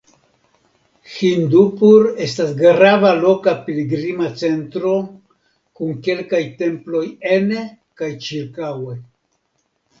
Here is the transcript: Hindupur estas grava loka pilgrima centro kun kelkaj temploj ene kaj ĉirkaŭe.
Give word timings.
Hindupur 1.15 2.07
estas 2.27 2.55
grava 2.61 3.11
loka 3.19 3.53
pilgrima 3.69 4.31
centro 4.45 4.95
kun 5.81 5.95
kelkaj 6.11 6.43
temploj 6.65 7.05
ene 7.39 7.63
kaj 8.03 8.13
ĉirkaŭe. 8.27 9.01